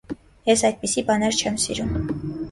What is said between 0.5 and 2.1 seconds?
-Ես այդպիսի բաներ չեմ սիրում: